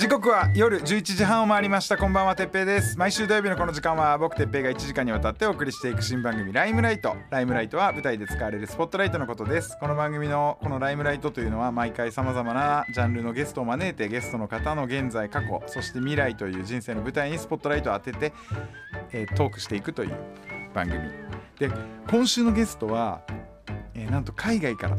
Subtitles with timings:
[0.00, 1.98] 時刻は夜11時半を回りました。
[1.98, 2.96] こんばんはてっぺいです。
[2.96, 7.14] 毎週土曜日のこの時間は僕てっぺいが1時間にわたってお送りしていく新番組ライムライト。
[7.28, 9.76] ライムライトは舞台で使われるスポットライトのことです。
[9.78, 18.32] この番組のこのライムライトというのは毎回様々なジャンルのゲストを招いてゲストの方の現在過去そして未来という人生の舞台にスポットライトを当てて、
[19.12, 20.14] えートークしていくという
[20.72, 20.98] 番組。
[21.58, 21.70] で
[22.10, 23.20] 今週のゲストは、
[23.92, 24.96] えーなんと海外から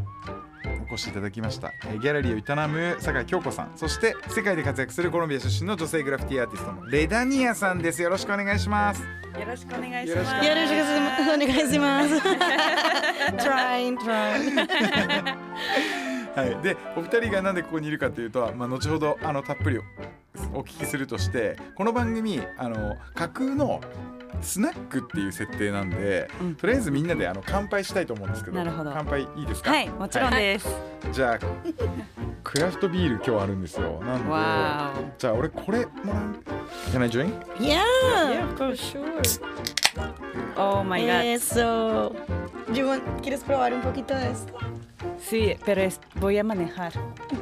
[0.89, 9.03] お越しいただきました、えーギャラリーを営む酒井京子さんそして世界で活躍するコロンビア出身の女性グラフィティアーティストのレダニアさんですよろしくお願いします
[9.39, 10.45] よろしくお願いします。
[10.45, 12.15] よろしくお願いします。
[13.37, 14.51] trying, trying.
[16.35, 19.80] はい、でお二人がなんでここにいるかというと、まあ、後ほどあのたっぷり
[20.54, 23.82] お聞きするとしてこの番組あの架空の
[24.41, 29.71] スナックっていう設定なんで、うんとりあえずみんなであの乾杯したいと思うんですけどなるほど乾杯いいですか？
[29.71, 30.68] はい、もちろんです。
[31.12, 31.40] じゃあ
[32.43, 36.43] クラフトビール今日あるんですよなんでわじゃあ俺これもらう
[36.91, 37.34] ？Can I drink?
[37.59, 37.82] Yeah.
[38.32, 39.21] Yeah, for sure.
[40.57, 41.26] Oh my god.
[41.26, 42.15] Eso.
[42.74, 44.54] You want- ¿Quieres probar un poquito de esto?
[45.18, 46.94] Sí, pero es- voy a manejar.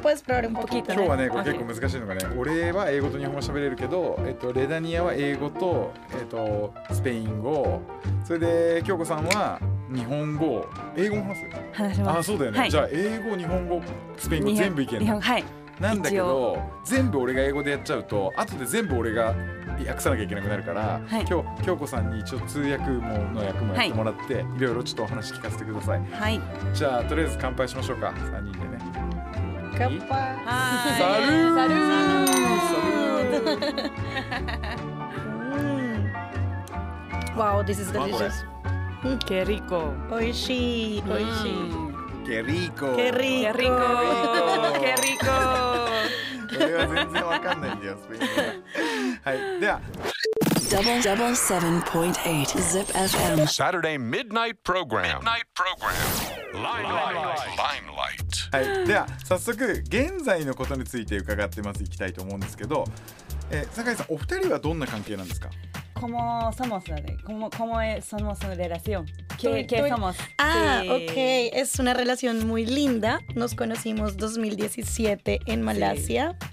[0.02, 0.92] Puedes probar un poquito.
[0.92, 7.80] 今日はねこれ結構難しいのがね俺は英語と日本語喋れるけど、えっと、レダニアは英語と、えっと、スペイン語
[8.24, 9.60] それで京子さんは
[9.92, 12.18] 日本語英語も話す話します。
[12.18, 13.82] あそうだよね、はいじゃあ英語日本語
[14.16, 15.44] スペイン語日本全部いけるの日本はい。
[15.80, 19.34] なんだけ一ど全部俺が英語でやっちゃうと後で全部俺が
[19.88, 26.40] 訳さなきゃいけなくなるから、はい今日京子さんに一応通訳もの役もやってもらって、い、ろいろちょっとお話聞かせてくださいはい。
[26.74, 28.78] じゃあとりあえず乾杯しましょうか3人でね
[29.72, 30.08] Capaz.
[30.08, 34.80] サルーサルーサルー
[35.50, 36.10] Mm.
[37.36, 38.44] Wow, this is delicious.
[39.26, 39.92] ケリコ。
[40.10, 42.26] Oishi, おいし oishi.
[42.26, 43.56] ケリーコ Qué ケ rico.
[43.56, 43.74] リコ。
[44.80, 45.24] ケリコ。
[45.26, 45.30] こ
[49.60, 49.80] では。
[50.70, 51.34] Double, double
[58.52, 62.84] はい、では早速現在のことについて伺ってますいきたいと思うんですけど
[63.50, 65.50] 酒、えー、井さんお二人はどんな関係なんですか？
[66.00, 69.06] コモサモスでコモコモエサモスのレラシオン。
[69.36, 70.16] ¿Qué, ¿Qué somos?
[70.38, 70.88] Ah, sí.
[70.88, 71.12] ok.
[71.52, 73.20] Es una relación muy linda.
[73.34, 76.36] Nos conocimos 2017 en Malasia.
[76.40, 76.46] Sí.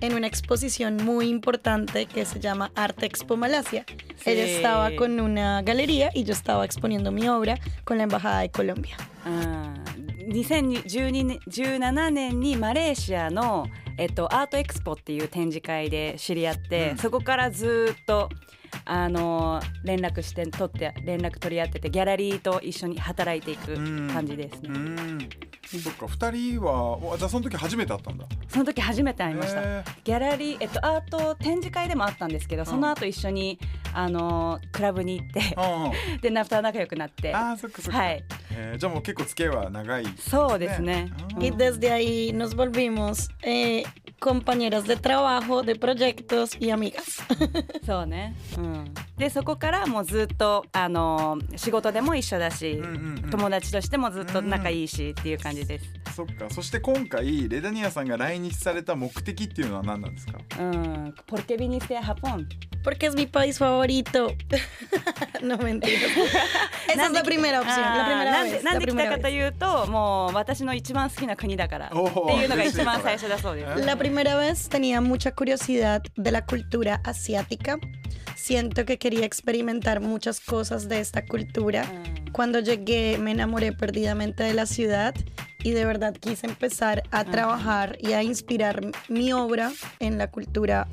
[0.00, 3.84] en una exposición muy importante que se llama Arte Expo Malasia.
[4.16, 4.30] Sí.
[4.30, 8.50] Ella estaba con una galería y yo estaba exponiendo mi obra con la Embajada de
[8.50, 8.96] Colombia.
[9.24, 9.74] Ah,
[10.28, 13.66] 2017年にマレーシアの、
[13.96, 18.28] えっと、アートエクスポっていう展示会で知り合って、うん、そこからずっと。
[18.84, 23.74] あの連絡して取って連絡取り合っててギャラリーと一緒に働いていく
[24.08, 25.28] 感じですうね、ん。
[25.62, 28.26] そっか二人はわじゃあその時初めて会ったんだ。
[28.48, 33.58] その時初めて会いました、へギャラリー、えっと、アート展示会でもあったんですけど、その後一緒に
[33.94, 35.92] あのクラブに行ってーうんうん。
[36.20, 37.34] でナフター仲良くなって。
[37.34, 38.24] あーそっかそっか、はい。
[38.52, 38.78] えー。
[38.78, 40.04] じゃあもう結構付き合いは長い。
[40.18, 41.12] そうですね。
[41.36, 41.42] うん。
[41.42, 43.84] Y desde ahí nos volvimos eh,
[44.18, 47.22] compañeras de trabajo, de proyectos y amigas.
[47.86, 55.84] そうね、うん、でそこからもうずっとあの仕事でも一緒だし、うんうんうん友達としてもずっと仲いいしっていう感じです。
[56.16, 60.38] そっかそして今回レダニアさんが来日された目的っていうのは何なんですか？
[60.58, 62.48] うん、ポルケビニステハポン。
[62.82, 64.34] Porque es mi país favorito.
[65.42, 66.10] no mentiras.
[66.88, 67.82] Esa es la primera opción.
[67.82, 68.64] La primera なんで vez.
[68.64, 69.30] なん La で来た primera かと vez.
[69.30, 73.84] いうともう私の一番好きな国だからっていうのが一番最初だそうです。
[73.86, 77.78] La primera vez tenía mucha curiosidad de la cultura asiática.
[78.50, 81.84] Siento que quería experimentar muchas cosas de esta cultura.
[82.32, 85.14] Cuando llegué me enamoré perdidamente de la ciudad
[85.62, 90.88] y de verdad quise empezar a trabajar y a inspirar mi obra en la cultura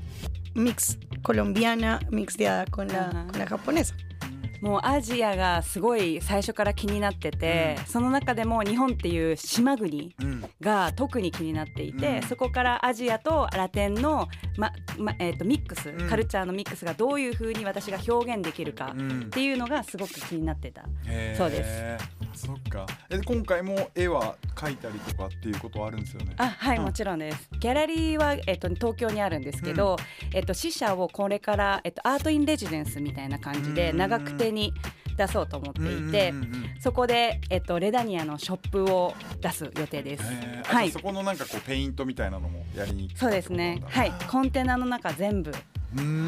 [0.53, 3.95] mix colombiana mixteada con la, con la japonesa.
[4.61, 10.45] もうアジアがすごい最初から気になってて、その中でも日本っていう島国うん。
[10.61, 12.23] が特に気になっていて、うん。
[12.23, 14.27] そこからアジアとラテンの、
[14.57, 16.09] ままえー、とミックス、うん。
[16.09, 19.21] カルチャーのミックスがどういう風に私が表現できるかうん。
[19.21, 20.83] っていうのがすごく気になってた。
[21.37, 21.97] そうで
[22.33, 22.85] そっか。
[23.09, 26.33] え今回も絵は描いたりとかっていうことはあるんですよね？
[26.37, 26.83] あはい、うん。
[26.83, 27.49] もちろんです。
[27.59, 29.97] ギャラリーは、えっと、東京にあるんですけど、
[30.33, 33.97] えっと、支社をこれから、えっと、アート・イン・レジデンスみたいな感じでうん。
[33.97, 34.73] 長久手に
[35.17, 40.23] 出そうと思っていて、うんうんうんうんそこで、えっと、レダニアのショップを出す予定です。
[40.63, 40.91] はい。
[40.91, 43.81] そこのなんかこうペイントみたいなのもやりにそうですね。
[43.87, 45.51] はい、コンテナの中全部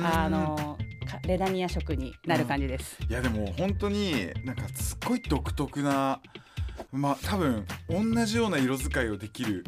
[0.03, 0.75] あの
[1.07, 2.97] かレダニア色になる感じです。
[3.07, 6.19] いやでも本当になんかすっごい独特な
[6.91, 9.63] まあ多分同じような色使いをできる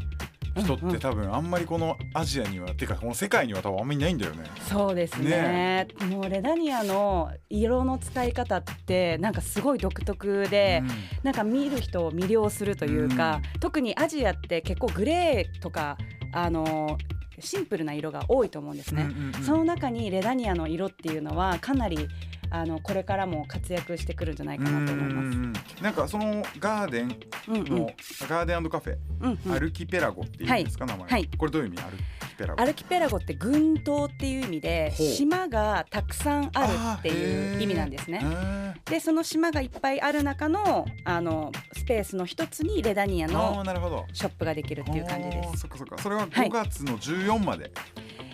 [0.55, 0.95] 人っうんうん。
[0.95, 4.43] て多分あんまりこのアジアにはてかこの世界には多分あんまりいないんだよね。
[4.67, 5.87] そうですね。
[6.09, 10.83] もうレダニアの色の使い方ってなんかすごい独特で、
[11.23, 15.97] なんか見る人を魅了するというか、特にアジアって結構グレーとか
[16.33, 16.97] あの
[17.39, 19.03] シンプルな色が多いと思うんですね。
[19.03, 19.43] うんうんうん。
[19.43, 22.07] その中にレダニアの色っていうのはかなり
[22.53, 25.81] あのこれからも活躍してくるんじゃないかなと思います。
[25.81, 27.15] なんかそのガーデン
[27.47, 27.65] うんうん。
[27.65, 27.91] の、
[28.27, 29.53] ガーデンカフェ、うんうん。
[29.53, 31.17] アルキペラゴっていうんですか、名前、は。
[31.17, 31.29] い。
[31.37, 31.81] これどういう意味？
[31.81, 32.61] アルキペラゴ。
[32.61, 38.19] アルキペラゴって群島っていう意味で島がたくさんあるっていう意味なんですね。
[38.19, 43.63] ねでその島がいっぱいある中のあのスペースの一つにレダニアの
[44.11, 45.61] ショップができるっていう感じです。
[45.61, 45.97] そっかそっか。
[45.99, 46.49] それははい。
[46.49, 47.71] 5月の14まで、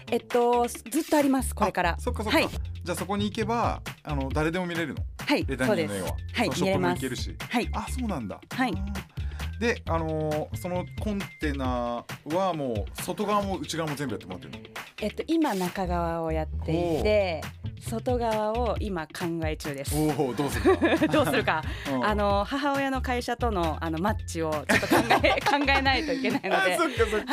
[0.10, 1.92] えっとずっとありますこれから。
[1.92, 2.00] あ。
[2.00, 5.04] そっかそっか、はいじゃあそこに行けばあの誰でも見れるの？
[5.18, 5.92] はいレダそうです。
[5.92, 6.18] ニアの絵は。
[6.36, 7.36] はいショップも行けるし。
[7.38, 7.70] はい。
[7.74, 8.40] あそうなんだ。
[8.50, 8.74] はい。
[9.60, 14.60] であのーそのコンテナはもう外側も内側も全部やってもらってるの？
[15.02, 17.42] えっと今中側をやっていて
[17.82, 19.94] 外側を今考え中です。
[19.94, 21.08] おおどうするか？
[21.08, 21.62] どうするか、
[21.92, 22.06] うん。
[22.06, 24.94] あの母親の会社とのあのマッチをちょっと考
[25.24, 27.26] え 考えないといけないのあで、はい、ちょっと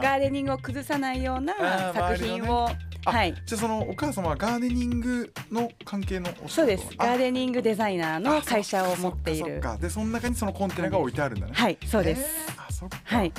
[0.00, 2.72] ガーデニングを崩さないような作品を、あ
[3.04, 6.88] はい、じゃあそのお母様はガーデニングの関係のお仕事そうです。
[6.98, 7.06] あ。
[7.06, 9.60] ガーデニングデザイナーの会社を持っている。
[9.64, 11.52] あそでその中にそのコンテナが置いてあるんだね。
[11.54, 12.22] はい、そうです。
[12.22, 12.98] えーあそっか。
[13.04, 13.32] はい、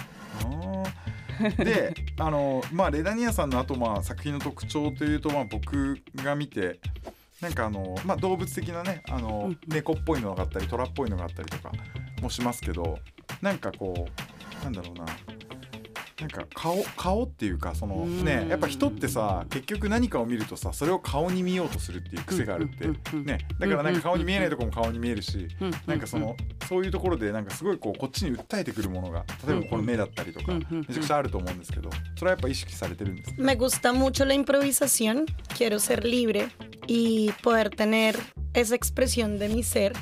[1.64, 6.80] であのまあレダニアさんのあとまあ作品の特徴というとまあ僕が見て
[7.42, 9.60] なんかあの、まあ、動物的なねあの、うん。
[9.68, 11.72] 猫っぽいのがあったり虎っぽいのがあったりとか
[12.22, 13.00] もしますけど
[13.42, 14.08] なんかこ
[14.62, 15.06] うなんだろうな
[16.20, 18.50] なんか顔顔っていうかそのねうん。
[18.50, 22.88] やっぱ人ってさ結局何かを見るとさそれを顔に見ようとするっていう癖があるって
[23.18, 26.36] ねだからなんか顔に見えないとこも顔に見えるしうんなんかその
[26.70, 35.26] そういうところでなんかすごいこうこっちに訴えてくるものが例えばこの目だったりとかめちゃくちゃあると思うんですけどそれはやっぱ意識されてるんです Me gusta mucho la improvisación,
[35.58, 36.48] quiero ser libre
[36.88, 38.16] y poder tener
[38.54, 39.94] esa expresión de mi ser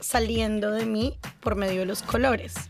[0.00, 2.69] saliendo de mí por medio de los colores.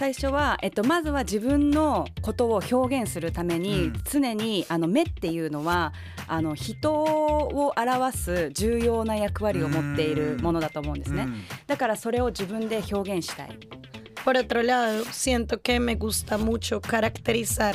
[0.00, 5.92] 最初は、えっと、まずは自分のことを表現するために、うん常にあの目っていうのは
[6.26, 13.50] あの人を表す重要な役割を持っているものだと思うんですね、うんだからそれを自分で表現したい
[14.24, 17.74] Por otro lado, siento que me gusta mucho caracterizar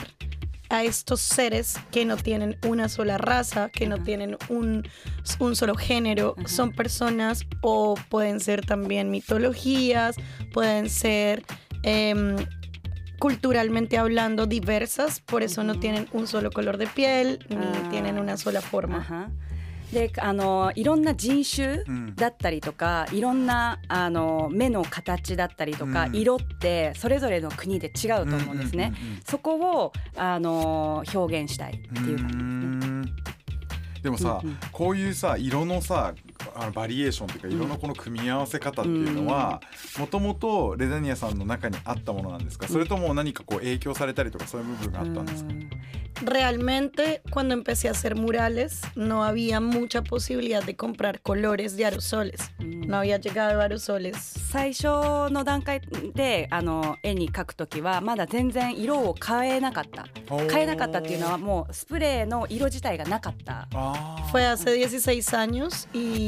[0.69, 4.83] a estos seres que no tienen una sola raza, que no tienen un,
[5.39, 6.36] un solo género.
[6.45, 10.16] Son personas o pueden ser también mitologías,
[10.54, 11.44] pueden ser
[11.86, 12.36] em,
[13.20, 17.90] culturalmente hablando diversas, por eso no tienen un solo color de piel ni Ah.
[17.90, 19.00] tienen una sola あ forma.
[19.02, 19.30] は
[19.94, 28.94] であのいろんな人種うんだったりとか、いろんなあの目の形だったりとか、うん色ってそれぞれの国で違うと思うんですね。
[28.94, 32.88] うんうんうんうんそこをあの表現したいっていう感じですね。
[32.88, 33.06] うん
[34.02, 36.14] でもさ、うんうんこういうさ色のさ
[36.56, 39.62] あのバリエーションっていうか色のこの組み合わせ方っていうのは
[40.00, 42.68] もともとレダニアさんの中にあったものなんですか？
[42.68, 45.50] それとも何かこう影響されたりとかそういう部分があったんですか？
[45.50, 45.70] うん。
[46.24, 52.51] Realmente, cuando empecé a hacer murales, no había mucha posibilidad de comprar colores de aerosoles.
[52.60, 52.88] Mm.
[52.88, 54.15] No había llegado aerosoles.
[54.50, 55.82] 最初の段階
[56.13, 60.08] であの絵に描くときはまだ全然色を変えなかった。
[60.50, 63.68] 変えなかったっていうのはもうスプレーの色自体がなかった。
[64.32, 66.25] Fue hace 16 años y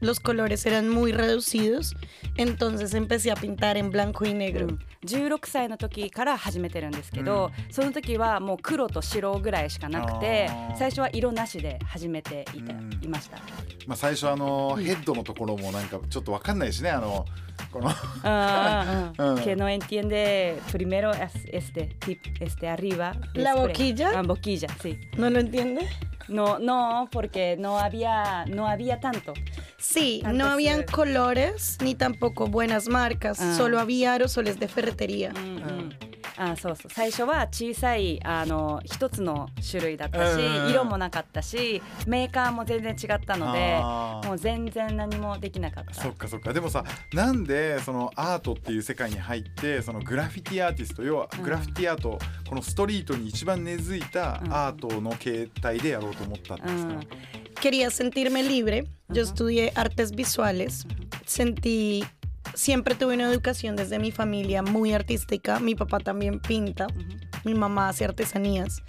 [0.00, 1.94] los colores eran muy reducidos,
[2.36, 4.66] entonces empecé a pintar en blanco y negro.
[4.66, 13.38] うん16歳の時から始めてるんですけど、その時はもう黒と白ぐらいしかなくて最初は色なしで始めていた、うんいました。
[13.86, 17.55] まあ最初あのヘッドのところもなんかちょっとわかんないしねあのこの
[18.24, 19.34] Ah, ah, ah.
[19.42, 23.12] Que no entiende primero este tip, este arriba.
[23.34, 24.12] ¿La boquilla?
[24.12, 24.98] La boquilla, sí.
[25.16, 25.86] ¿No lo entiende?
[26.28, 29.32] No, no, porque no había, no había tanto.
[29.78, 35.32] Sí, no habían colores ni tampoco buenas marcas, solo había aerosoles de ferretería.
[35.32, 36.05] Mm, mm.
[36.36, 36.90] あそうそう。
[36.92, 43.78] 最初は小さいあの一つの種類だったし、うん色もなかったしメーカーも全然違ったので
[44.28, 45.94] もう全然何もできなかった。
[45.94, 46.52] そっかそっか。
[46.52, 51.42] でもさなんでそのアートっていう世界に入ってそのグラフィティアーティスト要はうん。
[51.42, 54.52] グラフィティアート、このストリートに一番根付いたうん。
[54.52, 57.00] アートの形態でやろうと思ったんですか、うん、
[57.60, 58.84] quería sentirme libre.
[59.12, 60.86] Yo estudié artes visuales.
[61.24, 62.04] Sentí,
[62.56, 65.60] siempre tuve una educación desde mi familia muy artística.
[65.60, 66.88] Mi papá también pinta,
[67.44, 68.82] mi mamá hace artesanías.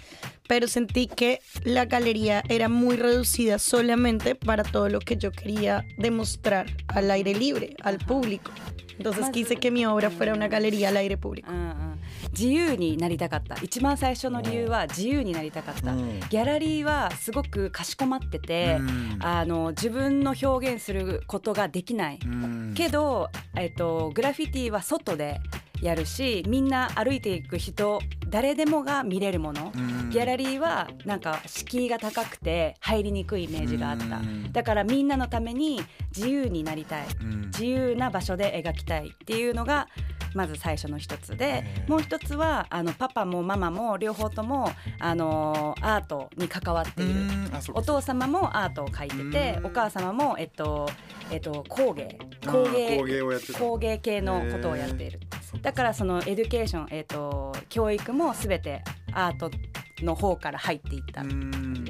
[0.48, 5.84] Pero sentí que la galería era muy reducida solamente para todo lo que yo quería
[5.98, 8.50] demostrar al aire libre, al público.
[8.96, 11.50] Entonces quise que mi obra fuera una galería al aire público.
[11.52, 11.87] Uh.
[12.32, 13.56] 自由になりたかった。
[13.62, 16.20] 一番最初の理由は自由になりたかった、うん。
[16.20, 19.18] ギャラリーはすごくかしこまってて、うん。
[19.20, 22.74] あの自分の表現することができない、うん。
[22.74, 25.40] けど、えっと、グラフィティは外で
[25.80, 30.10] やるしみんな歩いていく人誰でもが見れるもの、うん。
[30.10, 34.52] ギャラリーはなんか敷居が高くて入りにくいイメージがあった、うん。
[34.52, 35.80] だからみんなのために
[36.16, 37.40] 自由になりたい、うん。
[37.46, 39.88] 自由な場所で描きたいっていうのが
[40.34, 47.20] まず最初の一つでもう一つはあのパパもママも両方ともあのアートに関わっている。
[47.74, 49.66] お父様もアートを描いててうん。
[49.66, 50.88] お母様もえっと
[51.30, 52.18] えっと工芸。
[52.46, 53.58] 工芸工芸をやってた。
[53.58, 55.20] 工芸系のことをやっている。
[55.62, 58.82] だからその education えっと教育もすべて
[59.12, 59.50] アート
[60.02, 61.84] の方から入っていった、うん。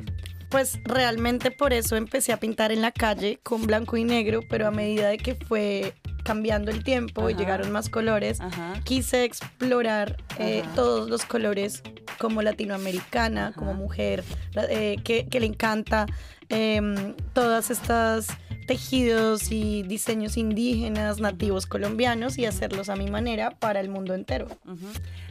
[0.50, 4.66] Pues realmente por eso empecé a pintar en la calle con blanco y negro, pero
[4.66, 5.92] a medida de que fue
[6.24, 8.38] cambiando el tiempo y llegaron más colores,
[8.84, 11.82] quise explorar eh, todos los colores
[12.18, 14.24] como latinoamericana, como mujer,
[14.68, 16.06] eh, que, que le encanta
[16.48, 18.28] em, todas estas
[18.68, 24.46] tejidos y diseños indígenas, nativos colombianos y hacerlos a mi manera para el mundo entero.
[24.66, 24.78] うん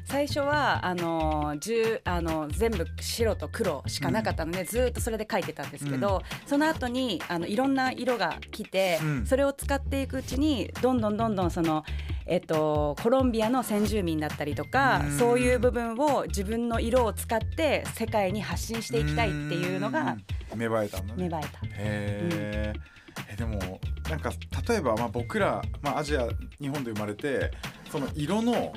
[0.09, 11.83] 最初はあの十あの全部白と黒しかなかったので、ずーっとそれで描いてたんですけど、その後にあのいろんな色が来て、うんそれを使っていくうちにどんどんどんどんその、
[12.25, 20.17] えっと、コロンビアの先住民だったりとか、うんそういう部分を自分の色を使って世界に発信していきたいっていうのが
[20.53, 21.47] うん芽生えたんだね芽生えた。
[21.65, 22.97] へーえ
[23.37, 23.79] でも
[24.09, 24.31] なんか
[24.67, 26.27] 例えばまあ僕ら、まあ、アジア
[26.59, 27.51] 日本で生まれて
[27.91, 28.73] その色の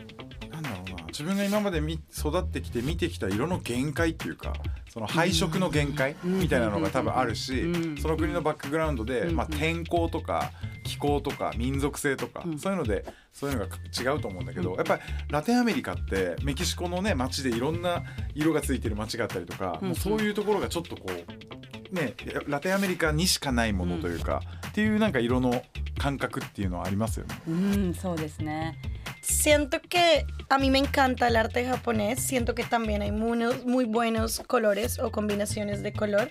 [0.50, 4.52] なんだろうな自分が今までみ育ってきて見てきた色の限界っていうか
[4.92, 6.38] その配色の限界うん。
[6.40, 7.96] みたいなのが多分あるしうん。
[7.96, 9.36] その国のバックグラウンドで、うん。
[9.36, 10.50] まあ、天候とか
[10.84, 12.58] 気候とか民族性とか、うん。
[12.58, 18.02] そういうのでそういうのが違うと思うんだけど、やっぱりラテンアメリカってメキシコのね街でいろんな
[18.34, 19.88] 色がついてる街があったりとか、うん。
[19.90, 21.59] もうそういうところがちょっとこう
[21.92, 22.14] ね
[22.46, 25.62] ラテンアメリカにしかないものというか、っていうなんか色の
[25.98, 27.42] 感覚っていうのはありますよね。
[27.48, 28.78] うん、そうですね。
[29.22, 34.40] Siento que a mí me encanta el arte japonés, siento que también hay muy, muy buenos
[34.46, 36.30] colores o combinaciones de color,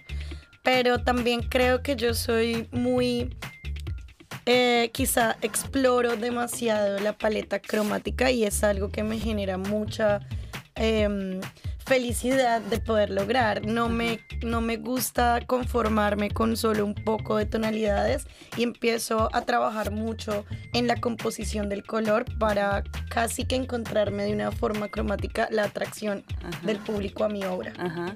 [0.64, 3.36] pero también creo que yo soy muy,
[4.46, 10.22] eh, quizá exploro demasiado la paleta cromática y es algo que me genera mucha
[10.76, 11.42] em,
[11.89, 13.67] felicidad de poder lograr.
[13.67, 19.43] No me, no me gusta conformarme con solo un poco de tonalidades y empiezo a
[19.43, 25.49] trabajar mucho en la composición del color para casi que encontrarme de una forma cromática
[25.51, 26.67] la atracción Ajá.
[26.67, 27.73] del público a mi obra.
[27.79, 28.15] あは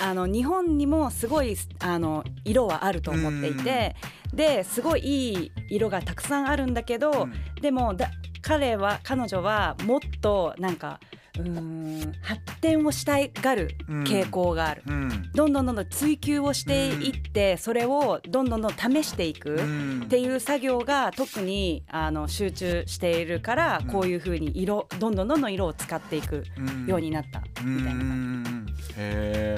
[0.00, 3.96] あの日本にもすごいあの色はあると思っていて
[4.32, 7.28] ですごいいい色がたくさんあるんだけど、
[7.60, 11.00] でもだ彼は彼女はもっとなんか
[11.39, 14.83] うーん発展をしたいがる傾向がある。
[14.87, 20.01] うんどんどんどんどん追求をしていって、それをどんどんどん試していくうん。
[20.05, 26.43] っていう作業が特にあの集中しているから、こういうふうに色どんどんどんどん色を使っていく
[26.85, 27.99] ようになったみたいな。
[27.99, 28.67] 感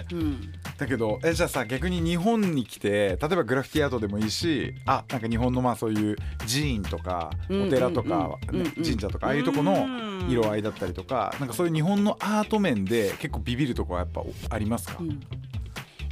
[0.10, 0.16] じ。
[0.16, 0.54] うん。
[0.78, 8.38] だけどえじゃあさ逆に日本に来て例えばグラフィティアートでもいいしあなんか日本のまあそういう寺院とかうんお寺とか、
[8.76, 9.88] 神社とかああいうとこの
[10.30, 11.48] 色合いだったりとかなん。
[11.50, 14.99] かそう日本のアート面で結構ビビるとこはやっぱありますか、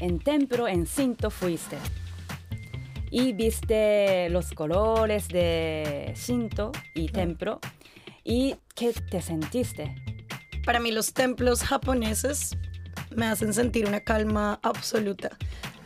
[0.01, 1.77] En templo en cinto fuiste.
[3.11, 7.61] Y viste los colores de cinto y templo.
[8.23, 9.95] ¿Y qué te sentiste?
[10.65, 12.57] Para mí los templos japoneses
[13.17, 15.31] me hacen sentir una calma absoluta.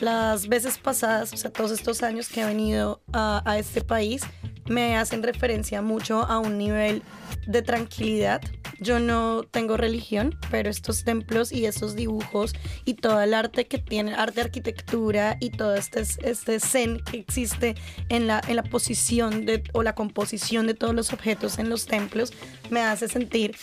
[0.00, 4.22] Las veces pasadas, o sea, todos estos años que he venido a, a este país,
[4.67, 7.03] me hacen referencia mucho a un nivel
[7.45, 8.41] de tranquilidad.
[8.79, 12.53] Yo no tengo religión, pero estos templos y estos dibujos
[12.85, 17.75] y todo el arte que tiene, arte, arquitectura y todo este, este zen que existe
[18.09, 21.87] en la, en la posición de, o la composición de todos los objetos en los
[21.87, 22.33] templos,
[22.69, 23.55] me hace sentir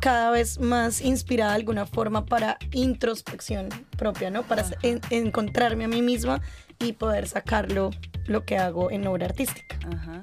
[0.00, 4.42] cada vez más inspirada de alguna forma para introspección propia, ¿no?
[4.44, 6.40] Para en- encontrarme a mí misma
[6.86, 7.90] y poder sacarlo
[8.26, 9.76] lo que hago en obra artística.
[9.84, 10.22] あは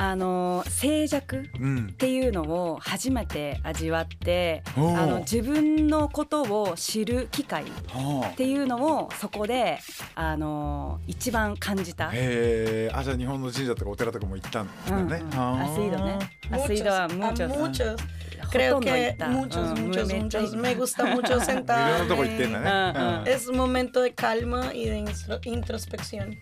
[0.00, 9.80] あの静寂うんっていうのを初めて味わってあおーの自分のことを知る機会っはていうのをそこで
[10.14, 12.12] あの一番感じたあ。
[12.12, 16.18] へえあじゃあ日本の神社とかお寺とかも行ったんだうんうんね、アスイドね。
[16.52, 17.48] アスイドは a muchos.
[17.48, 17.58] muchos.
[17.58, 18.27] ほ Creo とん
[18.70, 19.26] ど行 que った。
[19.26, 20.48] muchos, うん muchos, めっちゃ行 muchos.
[20.48, 22.92] った Me gusta mucho いろんなとこ行ってんだ sentarme.
[22.94, 26.32] ね、うんうん Es momento de calma y de instro- introspección.
[26.32, 26.38] へ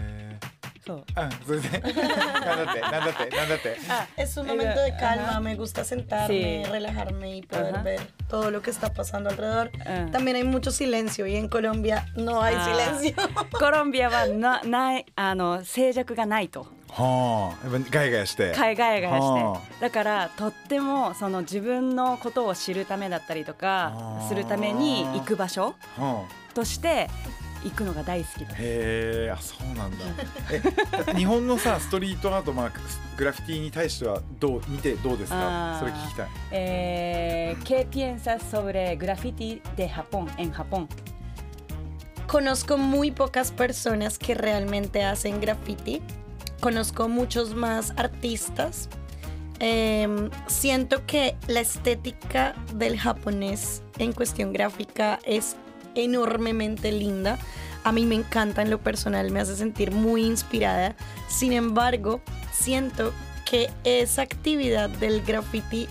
[0.86, 0.96] そう。
[0.98, 3.76] うんそれでなんだってなんだってなんだって
[4.18, 5.40] Es un Ella- momento de calma, ajá.
[5.40, 6.70] me gusta sentarme, Sí.
[6.70, 7.82] relajarme y poder Ajá.
[7.82, 9.70] ver todo lo que está pasando alrededor.
[9.86, 10.06] Ah.
[10.12, 12.64] También hay mucho silencio y en Colombia no hay Ah.
[12.66, 13.14] silencio.
[13.58, 16.66] コロンビアはなないあの静寂がないと。
[16.96, 17.66] はあ。
[17.66, 18.52] やっぱガヤガヤして。
[18.54, 19.80] 海外がはして。
[19.80, 26.24] だからとってもその自分のことを知るためだったりとあかーするために行く場所は
[26.54, 27.10] として
[27.64, 28.52] 行くのが大好きだ。
[28.52, 28.56] あ、へ
[29.28, 30.04] えあそうなんだ。
[30.52, 32.72] え日本のさストリートアートまあ
[33.16, 35.38] グラフィティに対してはどう見てどうですか？
[35.38, 35.78] あー。
[35.80, 36.28] それ聞きたい。
[36.52, 40.86] Eh, ¿Qué piensas sobre graffiti de Japón en Japón?
[42.28, 46.02] Conozco muy pocas personas que realmente hacen graffiti.
[46.64, 48.88] Conozco muchos más artistas.
[49.58, 55.56] Em, siento que la estética del japonés en cuestión gráfica es
[55.94, 57.38] enormemente linda.
[57.84, 60.96] A mí me encanta en lo personal, me hace sentir muy inspirada.
[61.28, 63.12] Sin embargo, siento
[63.44, 65.86] que esa actividad del graffiti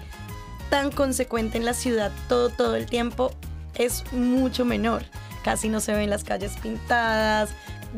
[0.71, 3.29] tan consecuente en la ciudad todo, todo el tiempo
[3.75, 5.03] es mucho menor.
[5.43, 7.51] Casi no se ven las calles pintadas,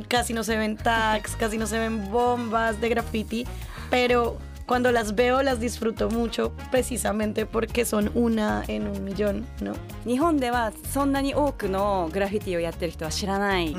[0.08, 3.46] casi no se ven tags, casi no se ven bombas de graffiti,
[3.90, 9.72] pero cuando las veo las disfruto mucho precisamente porque son una en un millón, ¿no?
[10.06, 13.74] 日本ではそんなに多くのグラフィティをやってる人は知らない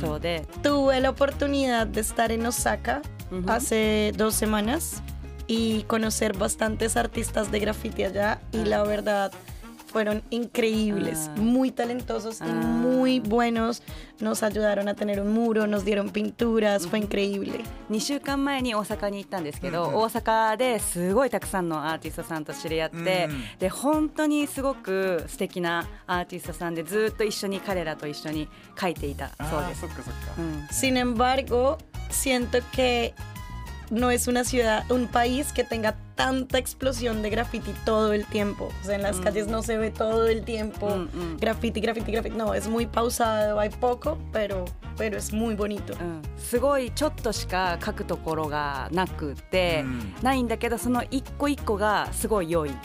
[0.00, 3.02] そうで、 Tuve la oportunidad de estar en Osaka
[3.32, 3.50] Ujú.
[3.50, 5.02] hace dos semanas
[5.48, 9.32] y conocer bastantes artistas de graffiti allá y la verdad
[9.91, 11.35] fueron increíbles, Ah.
[11.39, 12.53] muy talentosos y Ah.
[12.53, 13.81] muy buenos.
[14.19, 17.63] Nos ayudaron a tener un muro, nos dieron pinturas, fue increíble.
[17.89, 29.87] 2週間前に大阪に行ったんですけど、うんうん大阪ですごいたくさんのアーティストさんと知り合って、うんで本当にすごく素敵なアーティストさんでずっと一緒に彼らと一緒に描いていたそうですそ。
[29.87, 31.77] っかそっか、うん Sin embargo,
[32.09, 33.13] siento que
[33.90, 38.70] no es una ciudad, un país que tenga tanta explosión de graffiti todo el tiempo.
[38.82, 39.22] O sea, en las Mm.
[39.22, 41.02] calles no se ve todo el tiempo Mm,
[41.34, 41.36] mm.
[41.38, 42.36] graffiti, graffiti, graffiti.
[42.36, 44.64] No, es muy pausado, hay poco, pero,
[44.96, 45.92] pero es muy bonito.
[46.00, 52.70] うん、すごいちょっとしか書くところがなくて、うんないんだけどその一個一個がすごい良い。
[52.70, 52.76] いい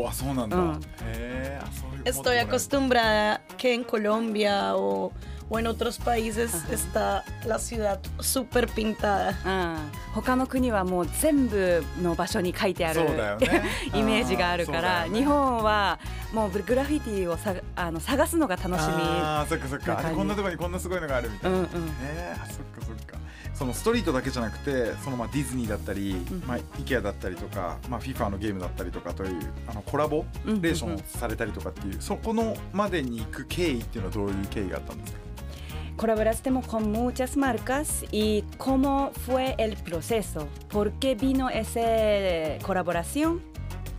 [0.00, 5.12] おおあそうなんだ、うんへえあそういう Estoy acostumbrada que en Colombia o,
[5.53, 9.35] o en otros países está la ciudad súper pintada.
[9.45, 13.01] うん、他の国はもう全部の場所に書いてある
[13.93, 15.99] イメージがあるから、日本は
[16.33, 18.77] もうグラフィティをさあの探すのが楽しみ。
[18.79, 19.95] あーそっかそっか。
[20.15, 21.67] こんなとこにこんなすごいのがあるみたいな、うんうん。
[21.67, 21.69] へ
[22.01, 23.17] えあそっかそっか。
[23.53, 35.22] そのストリートだけじゃなくてそのまあディズニーだったり、んまあ、IKEA だったりとか、まあ、FIFA のゲームだったりとかというあのコラボレーションをされたりとかっていう、そこのまでに行く経緯っていうのはどういう経緯があったんですか？
[35.97, 43.41] Colaboraste con muchas marcas y cómo fue el proceso, por qué vino esa colaboración.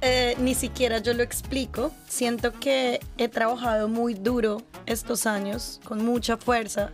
[0.00, 1.90] Eh, ni siquiera yo lo explico.
[2.06, 6.90] Siento que he trabajado muy duro estos años, con mucha fuerza,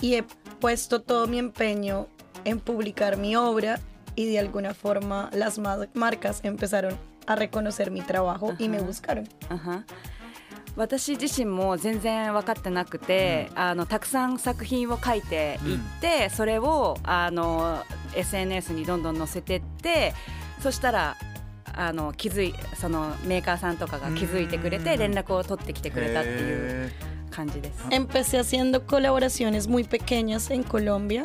[0.00, 0.24] y he
[0.60, 2.06] puesto todo mi empeño
[2.44, 3.80] en publicar mi obra
[4.14, 8.86] y de alguna forma las ma- marcas empezaron a reconocer mi trabajo y me Ajá.
[8.86, 9.28] buscaron.
[9.48, 9.84] あは
[10.76, 17.82] 私自身も全然分かってなくて、あのたくさん作品を書いていって、それをあの
[18.14, 20.14] SNS にどんどん載せてって
[20.60, 21.16] そしたら
[21.74, 24.84] あの気づいそのメーカーさんとかが気づいてくれうん。
[24.84, 26.92] て連絡を取ってきてくれたっていうへ
[27.30, 27.84] 感じです。
[27.90, 31.24] Empecé haciendo colaboraciones muy pequeñas en Colombia,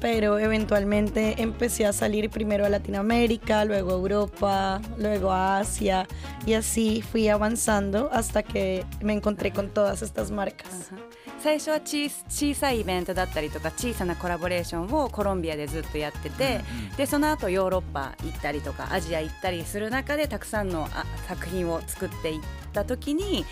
[0.00, 6.06] pero eventualmente empecé a salir primero a Latinoamérica, luego a Europa, luego a Asia
[6.44, 10.92] y así fui avanzando hasta que me encontré con todas estas marcas.
[11.38, 16.60] 最初は小小さいイベントだったりとか小さなコラボレーションをコロンビアでずっとやってて、
[16.96, 22.40] でその後ヨーロッパ行ったりとかアジア行ったりする中でたくさんのあ作品を作っていっ
[22.72, 23.44] た時に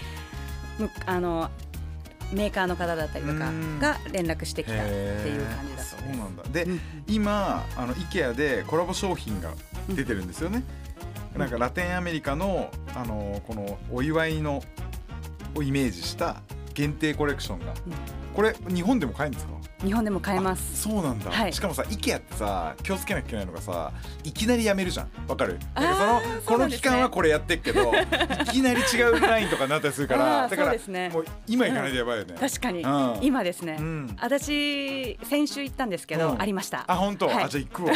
[0.78, 1.50] むあの
[2.31, 3.79] メーカーの方だったりとかうん。
[3.79, 6.19] が連絡してきたっていう感じだそそううです。
[6.19, 6.43] なんだ。
[6.43, 6.79] で、うん。
[7.07, 9.51] 今あの IKEA でコラボ商品が
[9.89, 10.63] 出てるんですよね、
[11.33, 11.39] うん。
[11.39, 14.63] なんかラテンアメリカのあのこのお祝いの
[15.55, 16.41] をイメージした
[16.73, 17.79] 限定コレクションが、こ
[18.39, 19.54] これ日本でも買えるんですか？
[19.86, 20.82] 日本でも買えます。
[20.84, 21.52] そうなんだ、はい。
[21.52, 23.91] しかもさ IKEA ってさ気をつけなきゃいけないのがさ
[24.23, 25.10] いきなりやめるじゃん。
[25.28, 25.60] わかる？
[25.75, 31.10] そのこの期間はこれやってっけど いきなり違うラインとかになったりするかあらーだからね。
[31.10, 33.17] もう今行かないとやばいよね、確かに、うん。
[33.21, 34.17] 今ですね、うん。
[34.21, 36.41] 私先週行ったんですけど、うん。
[36.41, 36.86] ありました。
[36.88, 37.43] あ本当、はい。
[37.43, 37.93] あじゃあ行くわ。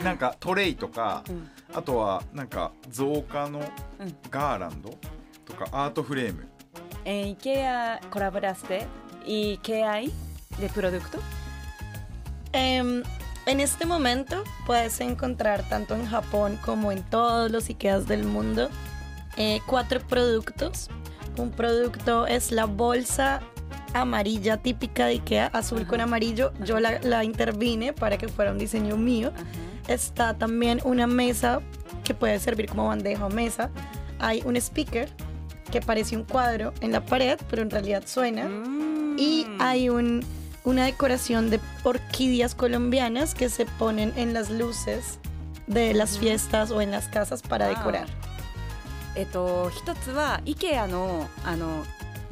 [0.02, 1.50] なんかトレイとか、うん。
[1.74, 3.58] あとはなんか造花の
[4.00, 4.16] うん。
[4.30, 4.96] ガーランド
[5.44, 6.48] とかアートフレーム
[7.04, 8.86] En IKEA colaboraste
[9.24, 10.12] y qué hay
[10.58, 11.18] de producto?
[12.52, 13.02] Em,
[13.46, 18.70] en este momento puedes encontrar tanto en Japón como en todos los IKEAs del mundo
[19.36, 20.88] eh, cuatro productos.
[21.36, 23.40] Un producto es la bolsa
[23.92, 25.88] amarilla típica de IKEA, azul Ajá.
[25.88, 26.52] con amarillo.
[26.64, 29.32] Yo la, la intervine para que fuera un diseño mío.
[29.88, 31.60] Está también una mesa
[32.04, 33.70] que puede servir como bandeja o mesa.
[34.18, 35.10] Hay un speaker
[35.71, 38.45] que parece un cuadro en la pared, pero en realidad suena.
[38.45, 39.17] Mm.
[39.17, 40.23] Y hay un,
[40.63, 45.19] una decoración de orquídeas colombianas que se ponen en las luces
[45.67, 47.75] de las fiestas o en las casas para Wow.
[47.77, 48.07] decorar.
[49.15, 51.83] えっと一つは IKEA のあの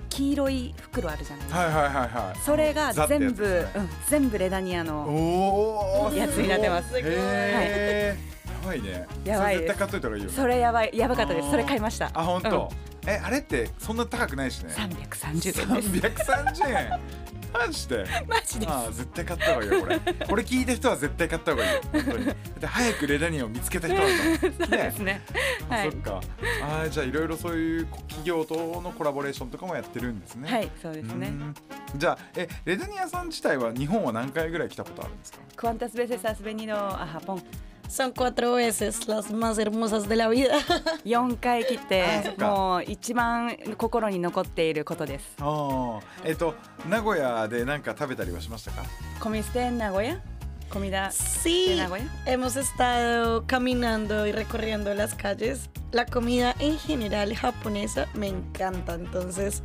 [0.09, 1.59] 黄色い袋あるじゃないですか。
[1.59, 6.87] はいはいはいはいそれがザってやつ全部、ですねうん、全部レダニアのおおやつになってます。
[6.87, 11.51] すごいへーやばいねやばいですそれ絶対買っといた方がいいよねそれやばいやばかったであーす。
[11.51, 12.11] それ買いました。
[12.13, 12.69] あ本当、
[13.06, 14.72] えあれってそんな高くないしね。
[14.72, 16.30] 三百三十円です。
[16.30, 17.00] 330円。
[17.52, 18.04] マジで？
[18.26, 18.72] マジです。
[18.72, 19.98] ああ絶対買った方がいいよこれ。
[20.26, 22.26] これ聞いた人は絶対買った方がいいよ本当に。
[22.26, 24.38] だって早くレダニアを見つけた人なんだもん。
[24.58, 25.22] そうですね。
[25.68, 25.88] はい。
[25.88, 26.20] あそっか。
[26.62, 30.50] あーじゃあいろいろそういう企業とのコラボレーションとかもやってるんですね。
[30.50, 31.28] はいそうですね。
[31.28, 31.30] う。
[31.30, 31.54] ん。
[31.96, 37.40] じゃあえレダニアさん自体は日本は何回ぐらい来たことあるんですか？¿Cuántas veces has venido a Japón?
[37.89, 40.59] Son cuatro veces las más hermosas de la vida.
[41.05, 45.25] 4回来あてそっかもう一番心に残っていることです。
[45.41, 46.53] ああえっと
[46.87, 48.83] 名古屋で何か食べたりはしましたか
[49.19, 50.19] ¿Comiste en Nagoya?
[50.69, 52.03] ¿Comida Sí, de Nagoya?
[52.27, 55.67] hemos estado caminando y recorriendo las calles.
[55.91, 59.63] La comida en general japonesa me encanta, entonces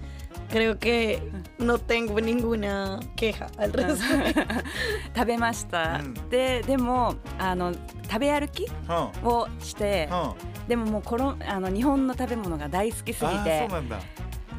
[0.49, 1.21] creo que
[1.59, 4.41] no tengo ninguna queja al respecto.
[5.15, 6.13] 食べました、うん。
[6.29, 13.99] ででもあの食べ歩きうんをしてうんでももうコロあの日本の食べ物が大好きすぎてそうなんだ。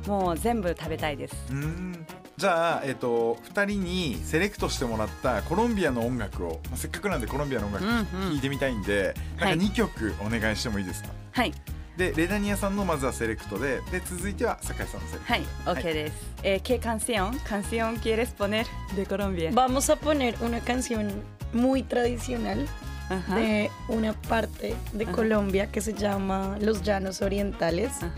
[0.06, 1.36] もう全部食べたいです。
[1.50, 2.06] うーん。
[2.36, 8.06] じゃあ、えっと2人にセレクトしてもらったコロンビアの音楽を、まあ、せっかくなんでコロンビアの音楽うんうん。
[8.06, 11.52] 聴いてみたいんで、はいなんか2曲お願いしてもいいですか、はい
[11.97, 15.43] でレダニアさんのまずはセレクトでで続いては酒井さんのセレクトはい
[15.77, 17.37] OK です、えー、¿Qué canción?
[17.47, 19.51] ¿Canción quieres poner de Colombia?
[19.53, 22.67] Vamos a poner una canción muy tradicional
[23.09, 25.13] Ajá, de una parte de Ajá.
[25.13, 28.11] Colombia que se llama Los Llanos Orientales ajá.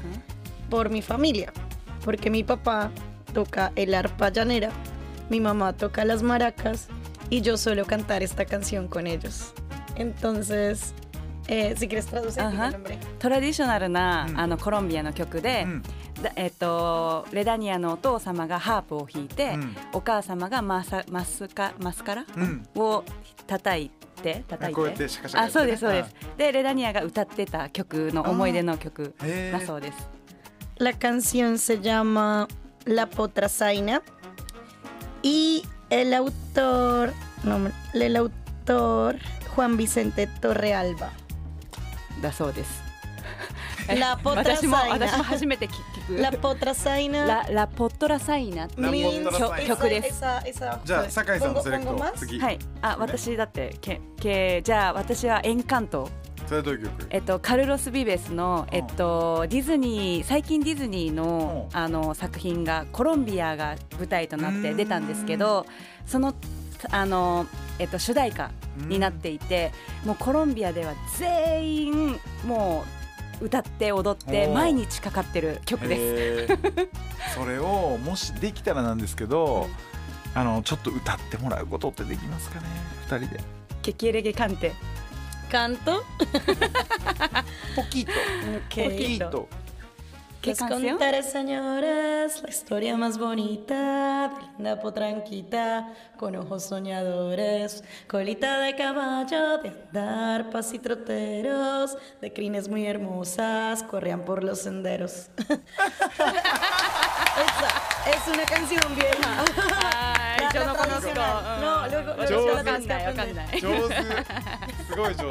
[0.70, 1.52] por mi familia,
[2.04, 2.90] porque mi papá
[3.34, 4.72] toca el arpa llanera,
[5.30, 6.88] mi mamá toca las maracas
[7.30, 9.54] y yo suelo cantar esta canción con ellos.
[9.98, 10.94] Entonces,
[11.49, 12.67] eh, si quieres traducir Ajá.
[12.69, 12.99] el nombre.
[13.19, 14.41] トラディショナルな、うん。
[14.41, 15.83] あのコロンビアの曲で、うん。
[16.23, 19.77] だえっとレダニアのお父様がハープを弾いて、うん。
[19.93, 22.65] お母様がマサマスカマスカラ、うん。
[22.77, 23.05] を
[23.47, 23.91] 叩い
[24.23, 24.75] て叩いて。
[24.75, 26.15] こうやってシャカシャカやあそうですそうです。
[26.37, 29.59] でレダニアが歌ってた曲の思い出の曲へー。
[29.59, 30.09] だそうです。
[30.79, 32.49] La canción se llama
[32.87, 34.03] La Potrasaina
[35.23, 37.13] y el autor,
[37.45, 39.19] no, el autor
[39.55, 41.11] Juan Vicente Torrealba.
[42.23, 42.83] だそうです。
[43.99, 44.69] ラポトラサイナ。
[44.69, 45.73] 私も私も初めて聞
[46.07, 49.77] 聞く La Potrasaina ララポットラサイナってラポトラサイナ。
[49.77, 50.21] 曲曲です。
[50.85, 52.13] じゃあ酒井さんのセレクト?
[52.17, 52.59] 次、はい。
[52.81, 56.09] あ、私だってけけじゃあ私はエンカント。
[56.47, 57.07] それはどういう曲？
[57.11, 65.67] えっとカルロス・ビベスのえっとディズニー最近ディズニーのうあの作品がコロンビアが舞台となって出たんですけど、
[66.07, 66.35] その
[66.91, 67.47] あの
[67.79, 69.73] えっと主題歌になっていて、
[70.05, 72.85] もうコロンビアでは全員も
[73.41, 76.59] う歌って踊って毎日かかってる曲です。
[77.35, 79.69] それをもしできたらなんですけど、
[80.35, 82.67] あのちょっと歌ってもらうことってできますかね
[83.09, 83.41] 二人で
[83.83, 84.73] ケキレゲカンテ。
[85.51, 86.01] Canto.
[87.77, 88.13] ポキッと.
[88.71, 88.85] ポキ
[89.19, 89.49] ッと
[90.42, 90.92] ¿Qué Les canción?
[90.92, 99.58] contaré, señores, la historia más bonita de linda potranquita con ojos soñadores, colita de caballo,
[99.58, 105.30] de andar pasitroteros, de crines muy hermosas, corrían por los senderos.
[107.38, 109.44] Esa es una canción vieja.
[109.58, 111.00] はい、 La- yo no la conozco.
[111.02, 111.62] tradicional.
[111.62, 113.36] No, luego, luego 上手 te la わか tienes ん que ないわかん aprender.
[113.36, 113.60] な い。
[113.60, 113.96] 上手
[114.86, 115.24] すごい上手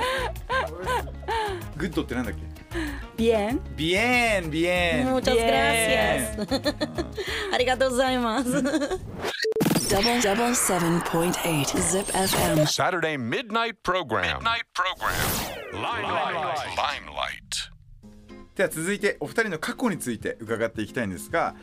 [1.76, 2.49] グッドってなんだっけ
[3.17, 3.60] Bien.
[3.75, 5.47] ビエンビエン Muchas Bien.
[6.38, 7.53] gracias.
[7.53, 8.49] ありがとうございます。
[9.89, 12.65] Double double seven point eight Zip FM.
[12.65, 14.39] Saturday midnight program.
[14.39, 15.12] Midnight program.
[15.73, 16.57] Limelight.
[16.77, 17.71] Limelight.
[18.55, 21.55] では続いてお二人の過去について伺っていきたいんですが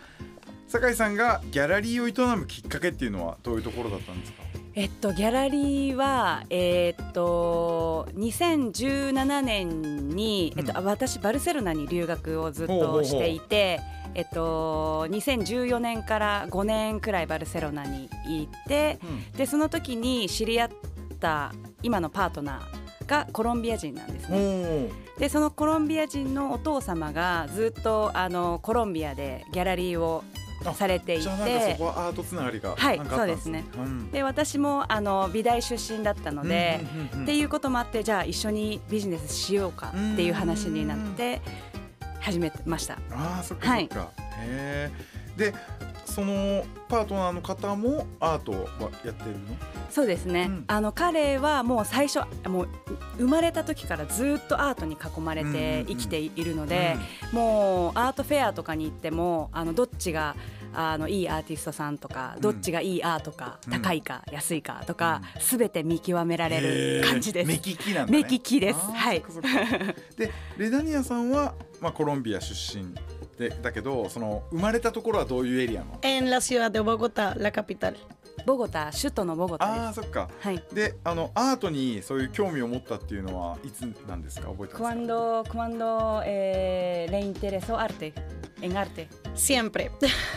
[0.66, 4.42] 酒井さんがギャラリーを営むきっかけっていうのはどういうところだったんですか
[4.78, 13.02] えっとギャラリーはえーっと2017年に、えっと私バルセロナに留学をずっほうほうほう。
[13.02, 13.80] としていて
[14.14, 19.00] えっと2014年から5年くらいバルセロナにいて、
[19.36, 20.70] でその時に知り合っ
[21.18, 24.90] た今のパートナーがコロンビア人なんですね。
[25.18, 30.22] でそのコロンビア人のお父様がずっとあのコロンビアでギャラリーを
[30.74, 33.64] されていじゃあなんかそてこはアートつながりがはいそうですね。
[33.76, 34.10] うん。
[34.10, 36.80] で私もあの美大出身だったので、
[37.22, 41.40] っていうこともあってじゃあ一緒にビジネスしようかっていう話になって
[42.20, 42.94] 始めました。
[43.12, 44.90] ああそっかそっか、へえ
[45.36, 45.54] で
[46.04, 48.58] そのパートナーの方もアートは
[49.04, 49.56] やってるの？
[49.90, 50.64] そうですね、うん。
[50.66, 52.68] あの彼はもう最初もう
[53.18, 56.96] 生まれた時からずっとアートに囲まれて生きているので、
[57.32, 60.34] もうアートフェアとかに行ってもあのどっちが
[60.72, 62.40] あのいいアーティストさんとか、うん。
[62.40, 63.72] どっちがいいアートか、うん。
[63.72, 67.48] 高いか安いかとか、すべて見極められる感じです。
[67.48, 68.22] 目利きなんだね。
[68.22, 68.78] 目利きです。
[68.78, 69.22] はい。
[70.16, 72.94] でレダニアさんは、まあ、コロンビア出身
[73.38, 77.94] でだけどその生まれたところはどういうエリアの？En la ciudad de Bogotá, la capital.
[78.47, 79.79] ボゴタ首都のボゴタです。
[79.79, 80.63] ああそっかはい。
[80.73, 88.13] であのアートにそういう興味を持ったっていうのはいつなんですか覚えてますか Cuando, cuando eh, le interesó arte,
[88.61, 89.07] en arte.
[89.35, 89.91] Siempre.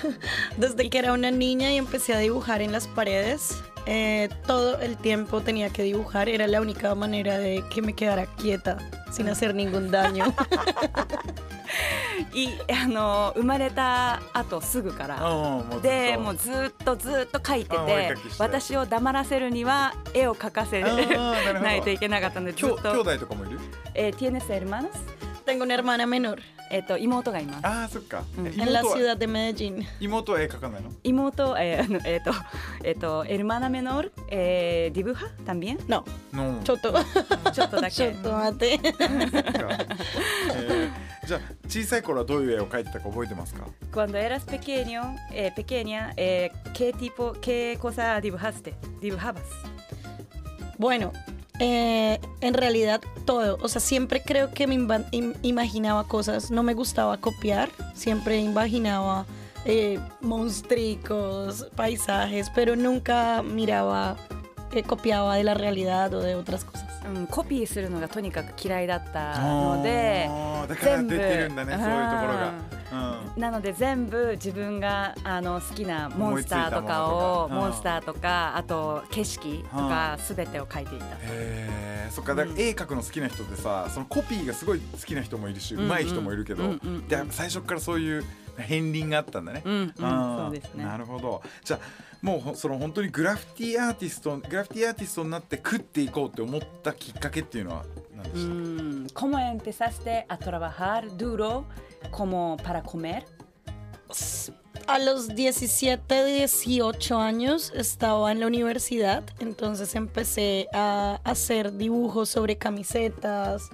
[0.59, 4.96] Desde que era una niña y empecé a dibujar en las paredes, eh, todo el
[4.96, 6.28] tiempo tenía que dibujar.
[6.28, 8.78] Era la única manera de que me quedara quieta
[9.11, 10.35] sin hacer ningún daño.
[12.34, 15.17] いあの生まれた後すぐから。
[15.81, 20.81] でもうずっとずっと描いてて私を黙らせるには絵を描かせ
[21.62, 23.60] ないといけなかったのでずっきょ兄と弟とかもいる？
[23.93, 24.89] えー、tienes hermanos?
[25.45, 26.38] Tengo una hermana menor
[26.69, 27.65] えっと妹がいます。
[27.67, 28.47] ああそっか、うん。
[28.47, 30.41] 妹は？
[30.41, 30.91] 絵描かないの？
[31.03, 32.31] 妹えーえっと
[32.84, 37.51] えっと hermana menor えー、dibuja también No, の choto.
[37.51, 38.10] ちょっとだけ。
[38.10, 38.79] choto, mate.
[40.53, 48.74] えー じゃあ小さい頃はどういう絵を描いてたか覚えてますか Cuando eras pequeño, eh, pequeña, eh, ¿qué tipo, qué cosa dibujaste?
[49.00, 49.42] Dibujabas.
[50.78, 51.12] Bueno,
[51.59, 53.56] eh, en realidad todo.
[53.62, 56.50] O sea, siempre creo que me inva- im- imaginaba cosas.
[56.50, 57.70] No me gustaba copiar.
[57.94, 59.24] Siempre imaginaba
[59.64, 64.16] eh, monstricos, paisajes, pero nunca miraba,
[64.72, 66.87] eh, copiaba de la realidad o de otras cosas.
[67.05, 70.29] うん、コピーするのがとにかく嫌いだったので
[70.67, 72.53] だから全部出てるんだねそういうところが、
[73.33, 73.41] うん。
[73.41, 81.05] なので全部自分があの好きなモンスターとかをモンスターとかあと景色とか全てを描いていた。
[81.05, 82.35] へえそっか。
[82.35, 86.63] だから絵描くの好きな人ってさそのコピーがすごい好きな人もいるし、うんうん上手い人もいるけど、
[87.31, 88.23] 最初からそういう
[88.57, 89.61] 片鱗があったんだね。
[89.65, 97.85] うんそうですねなるほどじゃあもうその本当にグラフィティアーティストグラフィティアーティストになって食っていこうって思ったきっかけっていうのは
[98.15, 101.65] 何でした ¿Cómo empezaste a trabajar duro
[102.11, 103.25] como para comer?
[104.87, 112.57] A los 17, 18 años estaba en la universidad, entonces empecé a hacer dibujos sobre
[112.57, 113.69] camisetas,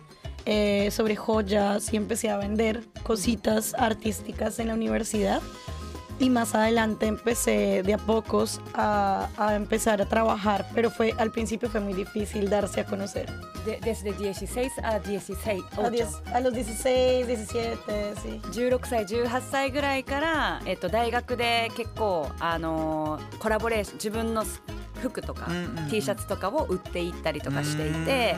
[0.46, 5.40] eh, sobre joyas y empecé a vender cositas artísticas en la universidad.
[6.18, 11.32] Y más adelante empecé de a pocos a, a empezar a trabajar, pero fue al
[11.32, 13.26] principio fue muy difícil darse a conocer.
[13.64, 15.62] De- desde 16 a 16.
[15.78, 18.40] A, 10 a los 16, 17, sí.
[18.52, 24.44] 16歳18歳ぐらいから、えっと、大学で結構あのーコラボレーション自分の
[24.97, 25.89] 服とか、うんうんうん。
[25.89, 28.36] T シャツとかを売っていったりとかしていて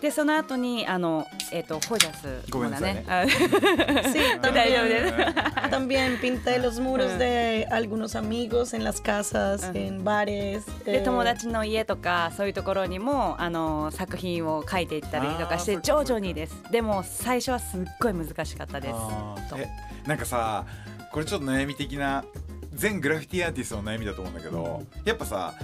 [0.00, 3.04] でその後にあのえっとホジャスごめんなさいね。
[3.08, 4.88] あ Sí, 大丈夫 también.
[4.88, 5.70] です。
[5.70, 10.64] También pinté los muros de algunos amigos en las casas, en bares.
[10.84, 16.62] で eh, 友達の家とかそういうところにもあの作品を描いていったりとかして徐々にです。
[16.70, 18.94] でも最初はすっごい難しかったです。
[20.06, 20.64] なんかさ
[21.12, 22.24] これちょっと悩み的な
[22.74, 25.54] 全グラフィティアーティストの悩みだと思うんだけどやっぱさ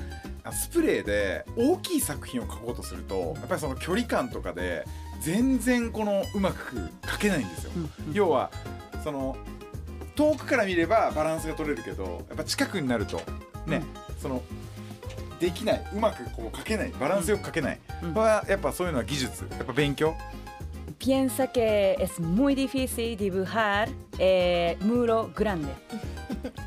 [0.44, 4.86] あスプレーで大きい作品を描こうとするとやっぱりその距離感とかで
[5.20, 7.72] 全然このうまく描けないんですよ。
[8.12, 8.50] 要は
[9.04, 9.36] その
[10.16, 13.20] 遠くから見ればバランスが取れるけどやっぱ近くになると
[13.66, 13.82] ね、
[14.18, 14.42] その
[15.38, 18.14] できないうまくこう描けないバランスよく描けない、うん。
[18.14, 20.14] はやっぱそういうのは技術やっぱ勉強
[20.99, 25.69] piensa que es muy difícil dibujar eh, muro grande.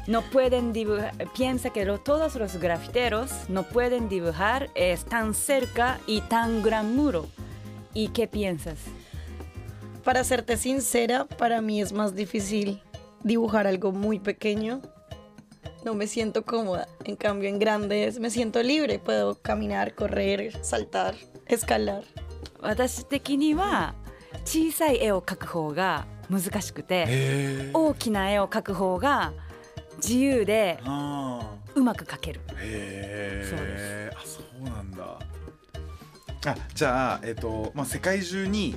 [0.07, 5.99] No pueden dibujar, piensa que lo- todos los grafiteros no pueden dibujar eh, tan cerca
[6.07, 7.27] y tan gran muro.
[7.95, 8.79] ¿Y qué piensas?
[10.05, 12.81] Para serte sincera, para mí es más difícil
[13.23, 14.81] dibujar algo muy pequeño.
[15.85, 16.89] No me siento cómoda.
[17.05, 18.99] En cambio, en grandes me siento libre.
[18.99, 21.15] Puedo caminar, correr, saltar,
[21.47, 22.05] escalar.
[22.61, 23.95] 私的には
[24.46, 29.34] 小さい絵を描く方が難しくてへ大きな絵を描く方が
[29.98, 31.42] 自由であ
[31.76, 32.42] うまく描ける。
[32.48, 35.20] そうえあそうなんだ。
[36.46, 38.76] あじゃあえっ、とまあ世界中に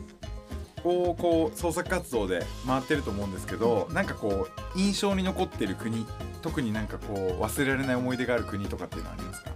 [0.82, 6.06] こうこう創作活動で回ってると思うんですけど、なんかこう印象に残ってる国
[6.42, 9.50] 特になんかこう忘れられない思い出がある国とかっていうのはありますか？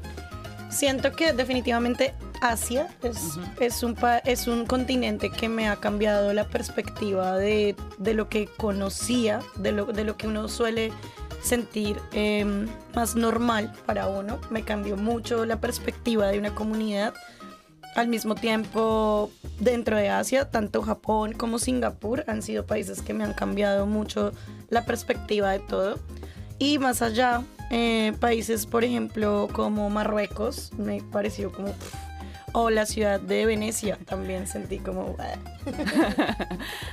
[0.71, 6.45] Siento que definitivamente Asia es, es, un, es un continente que me ha cambiado la
[6.45, 10.93] perspectiva de, de lo que conocía, de lo, de lo que uno suele
[11.43, 14.41] sentir em, más normal para uno.
[14.51, 17.15] Me cambió mucho la perspectiva de una comunidad.
[17.97, 23.25] Al mismo tiempo, dentro de Asia, tanto Japón como Singapur han sido países que me
[23.25, 24.33] han cambiado mucho
[24.69, 25.99] la perspectiva de todo.
[26.61, 31.69] Y más allá, eh, países, por ejemplo, como Marruecos, me pareció como...
[31.73, 31.95] pff,
[32.53, 35.17] o la ciudad de Venecia, también sentí como...
[35.19, 35.39] "Ah".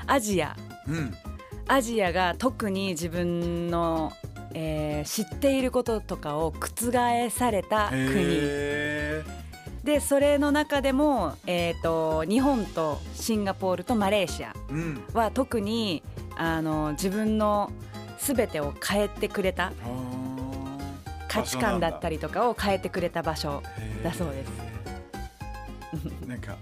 [0.08, 0.56] アジア
[0.88, 1.14] うん
[1.68, 4.14] アジアが特に自分の、
[4.54, 9.24] えー知っていることとかを覆された国へ
[9.84, 14.54] でそれの中でも、えー、と日本とシンガポールとマレーシア
[15.14, 16.04] は特に
[16.38, 17.72] あの自分の
[18.20, 19.72] 全てを変えてくれたあ
[21.28, 26.28] 価値観だったりとかを変えてくれた場所ーだそうです。
[26.28, 26.58] なんか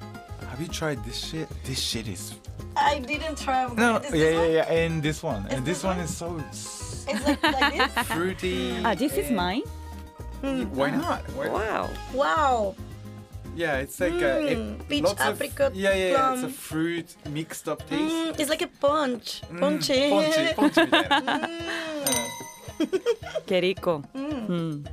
[0.56, 1.48] Have you tried this shit?
[1.66, 2.36] This shit is
[2.76, 3.68] I didn't try.
[3.76, 6.06] No, Is yeah, yeah, yeah, and this one, and this this one one?
[6.06, 6.38] is so
[7.08, 8.06] It's like, like this?
[8.08, 8.82] fruity.
[8.84, 9.62] あ、This is mine?
[10.76, 11.22] Why not?
[11.36, 11.90] Why- Wow!
[12.14, 12.76] Wow.
[13.56, 16.48] Yeah, it's like a, it, Mm, peach, lots of- apricot, yeah, yeah, yeah, it's a
[16.48, 16.52] plum.
[16.52, 18.14] fruit mixed up taste.
[18.14, 19.44] Mm, it's like a punch.
[19.50, 20.10] Mm, Ponche.
[20.10, 21.50] ポンチ、ポンチみたいな。
[23.48, 24.04] Qué rico!
[24.14, 24.84] うん。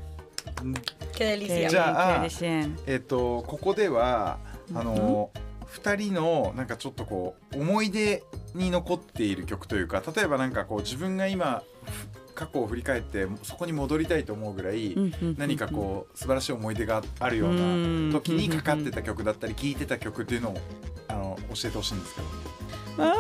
[1.14, 1.68] Qué delicia.
[1.68, 2.70] じゃあ Qué delicia.
[2.87, 4.38] えっとここでは
[4.75, 5.31] あの
[5.66, 8.22] 二人のなんかちょっとこう思い出
[8.55, 20.58] に残っている曲というか、例えばなんかこう自分が今ふ過去を振り返ってそこに戻りたいと思うぐらいうんうん何かこう素晴らしい思い出があるよううんな時にかかってた曲だったり聴いてた曲っていうのを
[21.08, 22.27] あの教えてほしいんですけど。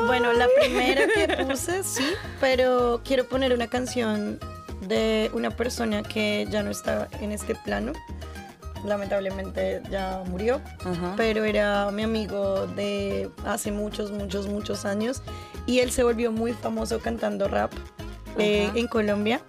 [0.07, 2.01] Bueno, la primera que puse, sí,
[2.41, 4.39] pero quiero poner una canción
[4.87, 7.93] de una persona que ya no está en este plano.
[8.85, 15.21] Lamentablemente ya murió, うんふん pero era mi amigo de hace muchos, muchos, muchos años
[15.65, 17.71] y él se volvió muy famoso cantando rap
[18.38, 19.40] Eh, en Colombia.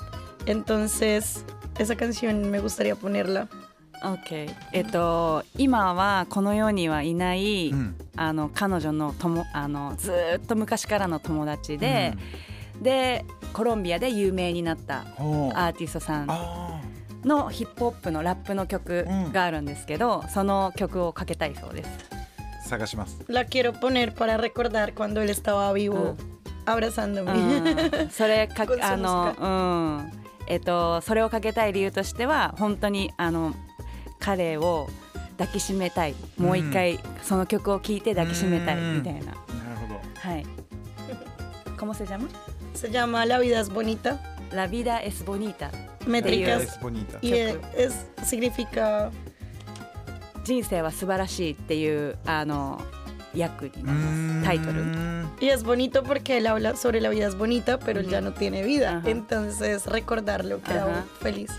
[0.46, 1.46] Entonces,
[1.78, 3.48] esa canción me gustaría ponerla.
[4.04, 4.54] OK.
[4.74, 12.14] えっと今はこの世にはいない、うんあの彼女のともあのずーっと昔からの友達で、
[12.82, 16.80] でコロンビアで有名になったアーティストさんあ
[17.24, 21.90] のヒップホップのラップの曲があるんですけど、その曲をかけたいそうです。
[22.66, 23.20] ー探します。
[23.28, 26.16] La quiero poner para recordar cuando él estaba vivo,
[26.66, 29.48] abrazando それか あのう
[30.10, 30.24] ん。
[30.48, 33.54] えっとそれをかけたい理由としては本当にあの
[34.20, 34.90] 彼を
[35.38, 36.16] 抱きしめたい。
[36.38, 39.20] もう一回その曲を聴いて抱きしめたいみたいな。
[39.20, 39.36] なる
[39.82, 40.02] ほど。
[40.16, 40.46] はい。
[41.78, 42.28] como se llama?
[42.74, 44.12] se ータ？
[50.46, 52.82] 人生は素晴らしいっていうあの。
[53.36, 54.46] 訳になります。
[54.46, 54.84] タイトル
[55.42, 58.32] y es bonito porque él habla sobre la vida es bonita, pero él ya no
[58.32, 58.98] tiene vida.
[58.98, 59.10] Ajá.
[59.10, 61.52] Entonces recordarlo que era feliz.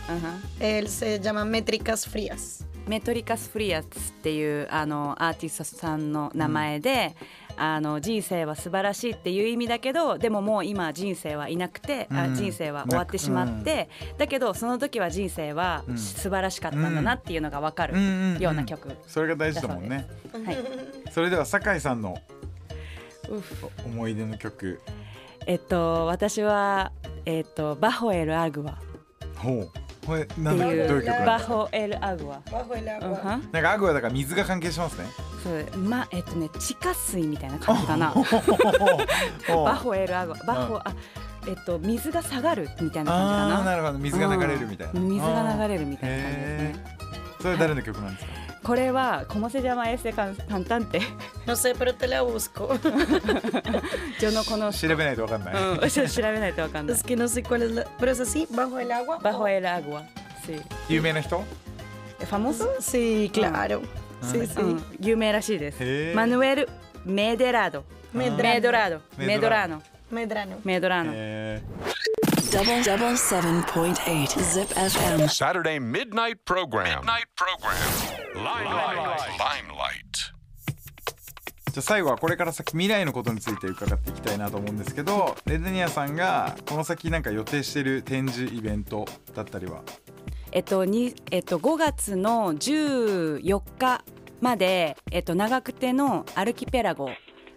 [0.61, 2.65] Él se llama Métricas Frías.
[2.87, 7.17] メトリカス・フリアスっていうあのアーティストさんの名前で、
[7.57, 20.07] あの人生は素晴らしいっていう意味だけどでももう今人生はいなくて、あうん人生は終わってしまって、だけどその時は人生はうん素晴らしかったんだなっていうのが分かるうんうんうんような曲、それが大事だもんね。
[20.45, 20.57] はい、
[21.15, 22.19] それでは酒井さんの
[23.87, 24.81] 思い出の曲。
[25.47, 26.91] えっと私は
[27.25, 28.75] えっとバホエル・アグワっ
[29.37, 29.71] ほう。
[30.07, 31.07] これなてんだどういいうう曲？
[31.07, 31.55] なんバですか。
[31.55, 33.37] ホエル・アグワ Bajo el うんふ agua.
[33.37, 35.07] んなんかアグはだから水が関係しますね。
[35.43, 38.13] そうまえっとね地下水みたいな感じかな
[39.49, 40.85] バ バホエルアゴバホ、あ
[41.47, 45.01] えっと水が下がるみたいな感じかあなあなるほど水が流れるみたいな。
[45.01, 45.69] うん水が流る。
[45.69, 46.49] れるみたいな感じです
[46.79, 46.85] ね
[47.43, 48.33] それ誰の曲なんですか？
[48.64, 51.02] これは「コモセジャマエセカンカンタンテ」
[51.48, 52.78] No sé, pero te la busco.
[54.20, 57.86] ジョノコの調べないとわかんない、うん、ちょっと調べないとわかんない es que no sé cuál es la.
[58.00, 59.20] Pero es así, bajo el agua.
[59.20, 60.04] Bajo el agua
[60.46, 61.44] sí 有名な人
[62.30, 63.82] famoso Sí, claro.
[64.22, 64.62] Sí, う sí.
[64.62, 66.70] ん有名らしいですへーマヌエル・
[67.06, 67.84] メデラド
[68.14, 68.38] Medrano.
[68.44, 69.82] メドラドメメドラドラノノ
[70.20, 70.60] Medrano.
[70.66, 71.62] メドラノえ
[72.51, 75.29] Double double seven point eight Zip FM.
[75.29, 77.01] Saturday midnight program.
[77.01, 77.77] Midnight program.
[78.35, 79.21] Limelight.
[79.39, 80.15] Limelight.
[81.69, 89.83] ーじゃあ最後はこれから先未来のことについて伺っていきたいなと思うんですけどレデニアさんがこの先なんか予定してる展示イベントだったりは？
[90.53, 94.05] えっとにえっと5月の14日
[94.41, 97.11] までえっと長久手のアルキペラゴ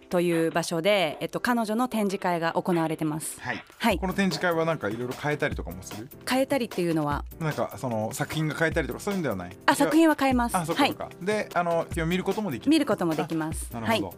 [0.08, 3.40] という場所でえっと彼女の展示会が行われてます。
[3.40, 3.64] はい。
[3.78, 3.98] はい。
[3.98, 6.08] この展示会はなんかいろいろ変えたりとかもする？
[6.28, 7.24] 変えたりっていうのは？
[7.38, 9.56] なんかその作品が変えたりとかそういうんではない？
[9.66, 10.54] あ作品は変えます。
[10.54, 12.70] はいあそっかそっか、であの今日見ることもできる？
[12.70, 13.68] 見ることもできます。
[13.72, 14.14] はいなるほど、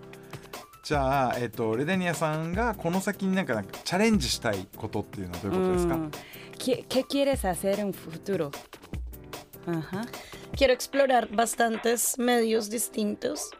[0.82, 6.11] じゃあ、えっと、レデニアさんがこの先になんかなんかチャレンジしたいことっていうのはどういうことですか、うん。
[6.59, 8.51] ¿Qué, qué quieres hacer en futuro?
[9.66, 10.07] Ajá.
[10.57, 13.51] Quiero explorar bastantes medios distintos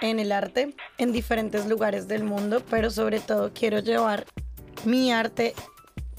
[0.00, 4.26] en el arte, en diferentes lugares del mundo, pero sobre todo quiero llevar
[4.84, 5.54] mi arte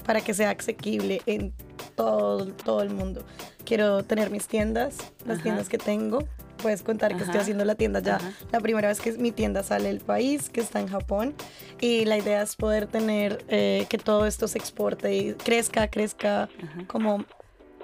[0.04, 1.52] para que sea asequible en
[1.94, 3.24] todo, todo el mundo.
[3.64, 5.42] Quiero tener mis tiendas, las Ajá.
[5.42, 6.20] tiendas que tengo.
[6.62, 7.40] Puedes contar que estoy Ajá.
[7.40, 8.16] haciendo la tienda ya.
[8.16, 8.32] Ajá.
[8.50, 11.34] La primera vez que mi tienda sale del país, que está en Japón.
[11.80, 16.48] Y la idea es poder tener eh, que todo esto se exporte y crezca, crezca,
[16.86, 17.24] como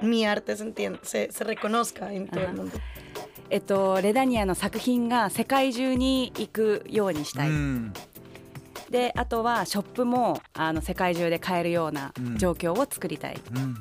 [0.00, 2.72] mi arte se, entienda, se, se reconozca en todo el mundo.
[3.51, 7.93] えっとレダニアの作品が世界中に行くようにしたい、うん
[8.89, 13.73] であとはショップもあの世界中で買えるようなうん状況を作りたい、うんうんうん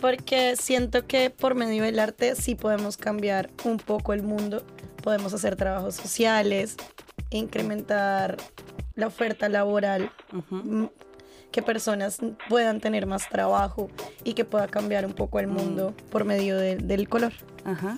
[0.00, 4.62] Porque siento que por medio del arte sí podemos cambiar un poco el mundo,
[5.02, 6.76] podemos hacer trabajos sociales,
[7.30, 8.36] incrementar
[8.96, 10.90] la oferta laboral, うんふん mm,
[11.52, 12.18] que personas
[12.48, 13.90] puedan tener más trabajo
[14.24, 17.32] y que pueda cambiar un poco el mundo por medio de- del color.
[17.64, 17.96] うんふん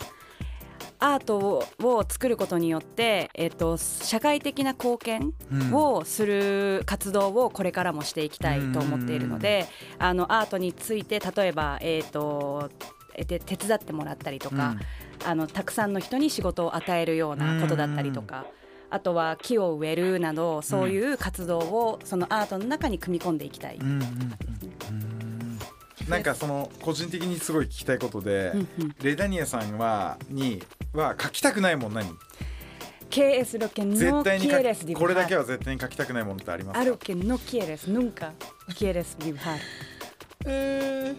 [1.00, 5.74] アートを作ることによって、えっと、社会的な貢献うん。
[5.74, 9.68] をする活動をこれからもしていきたいと思っているので、
[10.00, 12.72] あのアートについて例えば、えっと
[13.16, 14.76] えで手伝ってもらったりとか、
[15.26, 18.45] あのたくさんの人に仕事を与えるようなことだったりとか。
[18.89, 23.76] あとは木を植えるなどそういう活動をそのアートの中に組み込んでいきたい。
[23.76, 24.04] うんうんうんう
[24.93, 25.60] ん。
[26.08, 28.95] なんかその個人的にすごい聞きたいことで、うんうん。
[29.04, 30.64] レダニアさんはに
[30.97, 32.09] は書きたくないもん何
[33.11, 35.39] ¿Qué es lo que 絶 no 対に書 quieres きこれだけ dibujar?
[35.39, 38.33] は絶対に書きたくないものってありますか Algo que no quieres, nunca
[38.75, 39.59] quieres dibujar.
[40.47, 41.16] Mm,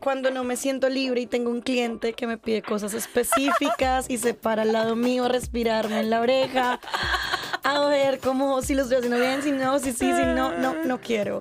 [0.00, 4.18] Cuando no me siento libre y tengo un cliente que me pide cosas específicas y
[4.18, 6.78] se para al lado mío a respirarme en la oreja,
[7.62, 10.74] a ver como si lo estoy haciendo bien, si no, si sí, si no, no,
[10.84, 11.40] no quiero.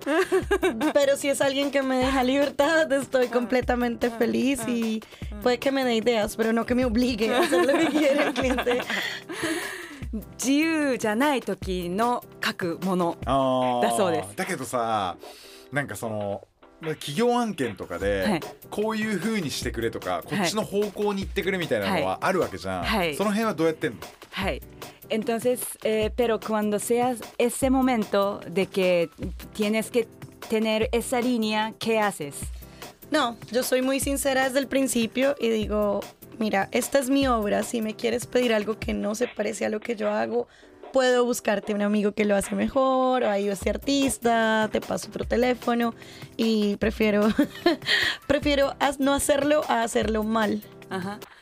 [0.94, 5.02] Pero si es alguien que me deja libertad, estoy completamente feliz y
[5.42, 8.24] puede que me dé ideas, pero no que me obligue a hacer lo que quiere
[8.28, 8.82] el cliente.
[10.38, 13.18] 自由じゃない時の書くもの。
[13.26, 15.18] あーだそうですだけどさ
[15.72, 16.48] なんかその
[16.82, 23.98] まあ企業案件とかで、はいこういう風にしてくれとかこっちの方向に行ってくれみたいなのはあるわけじゃん、はいその辺はどうやってんの
[24.32, 24.62] はい。
[25.11, 29.11] entonces, eh, pero cuando seas ese momento de que
[29.55, 30.07] tienes que
[30.49, 32.37] tener esa línea, ¿qué haces?
[33.11, 36.01] No, yo soy muy sincera desde el principio y digo,
[36.39, 39.71] mira, esta es mi obra, si me quieres pedir algo que no se parece a
[39.71, 40.47] lo que yo hago,
[40.93, 45.25] puedo buscarte un amigo que lo hace mejor, o ahí este artista, te paso otro
[45.25, 45.95] teléfono
[46.37, 47.29] y prefiero,
[48.27, 50.63] prefiero no hacerlo a hacerlo mal.
[50.91, 51.19] Ajá.
[51.23, 51.39] Ah,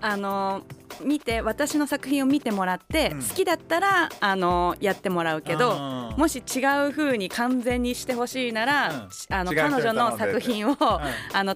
[0.00, 0.62] あの
[1.02, 3.22] 見て私の作品を見てもらって、うん。
[3.22, 5.76] 好きだったらあのやってもらうけど
[6.16, 9.08] もし違う風に完全にしてほしいなら、うん。
[9.30, 11.54] あの彼女の作品を、あの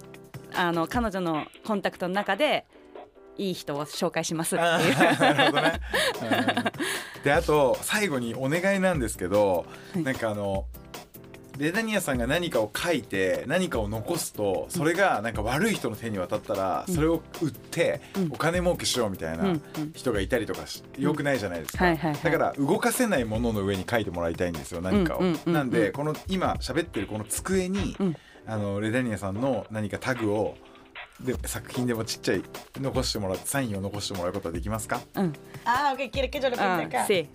[0.54, 2.66] あの彼女のコンタクトの中で
[3.36, 4.94] いい人を紹介しますっていう。
[7.24, 10.66] であと最後にお願いなんですけど、なんかあの
[11.60, 18.32] レダニアさんが何かを書いて何かを残すとそれがなんか悪い人の手に渡ったらそれを売ってうん。
[18.32, 19.54] お金儲けしようみたいな
[19.94, 21.94] 人がいたりとかしよくないじゃないですか。
[21.94, 25.22] だから動かせないものの上に書いてもらいたいんですよ何かを。
[25.44, 28.16] なんでこの今喋ってるこの机にうん。
[28.46, 30.56] あのレダニアさんの何かタグを
[31.20, 32.42] で作品でもちっちゃい
[32.80, 35.02] 残してもらってサインを残してもらうことはできますか？
[35.14, 35.32] うん。
[35.66, 37.06] Ah, ok, quiere que yo lo pinte あ acá.
[37.06, 37.28] sí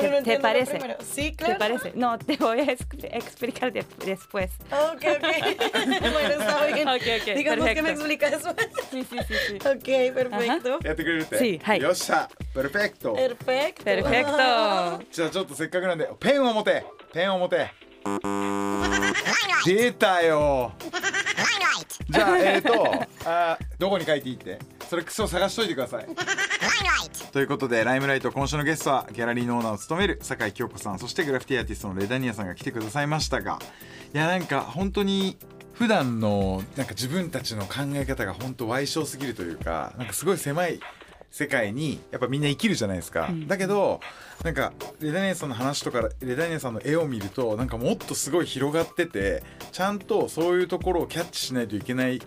[0.00, 0.70] Pero no ¿Te lo parece?
[0.78, 0.96] primero.
[1.02, 1.58] Sí, ¿Te claro.
[1.58, 1.92] parece?
[1.94, 4.50] No, te voy a ex- explicar de- después.
[4.70, 5.22] Ok, ok.
[6.12, 6.88] bueno, está bien.
[6.88, 8.00] Ok, ok, Digamos que me perfecto.
[8.00, 8.54] explica eso.
[8.90, 9.56] Sí, sí, sí, sí.
[9.56, 10.78] ok, perfecto.
[10.84, 13.84] やってくれるって Sí, はいよっしゃペルフェクト Perfecto.
[13.84, 15.00] Perfecto.
[15.10, 17.70] じゃあちょっとせっかくなんでペンを持てペンを持て
[19.64, 20.72] 出たよ
[22.08, 22.92] じゃあえっ、ー、と
[23.24, 24.58] あーどこに書いていいって
[24.88, 26.06] それクソ探しといてください。
[27.32, 33.58] ということでライムライト今週のゲストはギャラリーのオーナーを務める酒井京子さんそしてグラフィティアーティストのレダニアさんが来てくださいましたが
[34.14, 35.36] いやなんか本当に
[35.74, 40.80] 普段のなんか自分たちの考え方が本当歪小すぎるというかなんかすごい狭い
[41.30, 44.00] 世界にやっぱみんな生きるじゃないですか、だけど
[44.42, 52.22] なんかレダニアさんの話とかレダニアさんの絵を見るとなんかもっとすごい広がっててちゃんとそういうところをキャッチしないといけない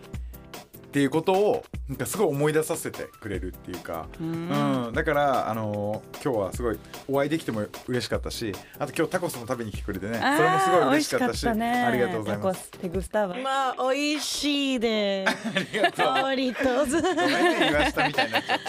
[0.90, 4.92] っていうことをなんかすごい思い出させてくれるっていうか、うん。
[4.92, 11.84] だから、あのー今日はすごいお会いできても嬉しかったしあと今日タコスも食べに来てくれてねそれもすごい嬉しかったしね。
[11.84, 12.72] ありがとうございます。
[12.82, 13.36] Tacos, ¿Te gustaba?
[13.36, 16.06] Ma, oishii de ありがとう。
[16.08, 17.02] favoritos.
[17.02, 18.60] ごめんね言わしたみたいになっちゃっ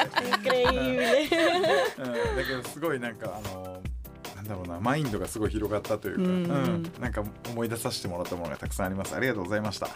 [0.43, 0.63] て.
[1.99, 6.93] うん、だけどすごいなんかあのーなんだろうなマインドがすごい広がったというか、うん。
[7.01, 9.15] なんか思い出させてもらったものがたくさんあります。
[9.15, 9.89] ありがとうございました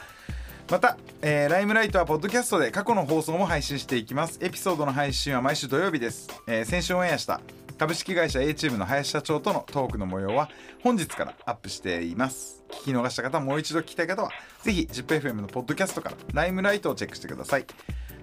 [0.70, 4.38] また、えーライムライトはポッドキャストで過去の放送も配信していきます。
[4.42, 7.40] エピソードの配信は毎週土曜日です、えー先週オンエアした
[7.78, 10.48] 株式会社 A チームの林社長とのトークの模様は
[10.82, 12.62] 本日からアップしています。
[12.70, 14.30] 聞き逃した方もう一度聞きたい方は
[14.62, 17.66] ぜひ ZIPFM のポッドキャストからライムライトをチェックしてください。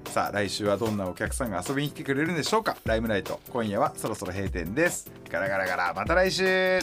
[0.10, 6.80] さあ来週はどんなお客さんが遊びに来てくれるんでしょうかライムライト今夜はそろそろ閉店ですガラガラガラまた来週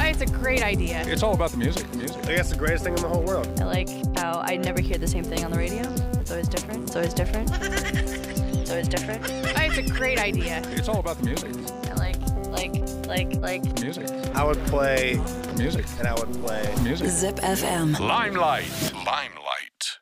[0.00, 1.02] It's a great idea.
[1.06, 1.86] It's all about the music.
[1.94, 2.16] Music.
[2.26, 3.46] I guess the greatest thing in the whole world.
[3.60, 3.88] I like
[4.18, 5.82] how I never hear the same thing on the radio.
[6.20, 6.84] It's always different.
[6.88, 7.48] It's always different.
[7.52, 9.22] It's always different.
[9.30, 10.62] It's a great idea.
[10.72, 11.52] It's all about the music.
[11.90, 12.16] I like,
[12.50, 12.74] like,
[13.06, 13.80] like, like.
[13.80, 14.08] Music.
[14.34, 15.20] I would play
[15.56, 15.86] Music.
[15.98, 16.74] and I would play.
[16.82, 17.06] Music.
[17.08, 17.98] Zip FM.
[18.00, 18.66] Limelight.
[18.94, 19.99] Limelight.